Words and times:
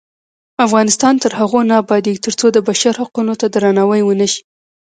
افغانستان 0.65 1.13
تر 1.23 1.31
هغو 1.39 1.59
نه 1.69 1.75
ابادیږي، 1.83 2.23
ترڅو 2.25 2.45
د 2.51 2.57
بشر 2.67 2.93
حقونو 3.01 3.33
ته 3.41 3.45
درناوی 3.53 4.01
ونشي. 4.05 4.41